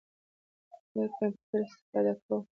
زه 0.93 1.01
کمپیوټر 1.15 1.59
استفاده 1.67 2.13
کوم 2.23 2.43